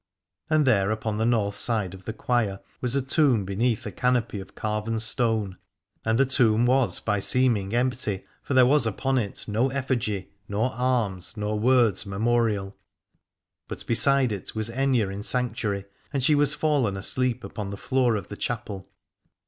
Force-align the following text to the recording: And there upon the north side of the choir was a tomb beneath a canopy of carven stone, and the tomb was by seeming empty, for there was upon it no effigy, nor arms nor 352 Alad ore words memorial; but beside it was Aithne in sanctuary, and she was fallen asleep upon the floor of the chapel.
And 0.49 0.65
there 0.65 0.89
upon 0.89 1.17
the 1.17 1.27
north 1.27 1.53
side 1.55 1.93
of 1.93 2.05
the 2.05 2.11
choir 2.13 2.59
was 2.81 2.95
a 2.95 3.03
tomb 3.03 3.45
beneath 3.45 3.85
a 3.85 3.91
canopy 3.91 4.39
of 4.39 4.55
carven 4.55 4.99
stone, 4.99 5.57
and 6.03 6.17
the 6.17 6.25
tomb 6.25 6.65
was 6.65 6.99
by 6.99 7.19
seeming 7.19 7.75
empty, 7.75 8.25
for 8.41 8.55
there 8.55 8.65
was 8.65 8.87
upon 8.87 9.19
it 9.19 9.45
no 9.47 9.69
effigy, 9.69 10.31
nor 10.49 10.71
arms 10.73 11.37
nor 11.37 11.49
352 11.53 11.53
Alad 11.53 11.53
ore 11.53 11.77
words 11.91 12.05
memorial; 12.07 12.75
but 13.67 13.85
beside 13.85 14.31
it 14.31 14.55
was 14.55 14.71
Aithne 14.71 15.13
in 15.13 15.21
sanctuary, 15.21 15.85
and 16.11 16.23
she 16.23 16.33
was 16.33 16.55
fallen 16.55 16.97
asleep 16.97 17.43
upon 17.43 17.69
the 17.69 17.77
floor 17.77 18.15
of 18.15 18.29
the 18.29 18.35
chapel. 18.37 18.89